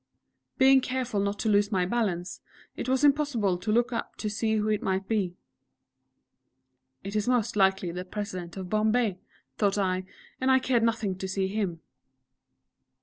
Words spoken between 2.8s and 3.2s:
was